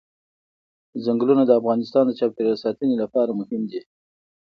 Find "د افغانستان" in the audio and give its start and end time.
1.45-2.03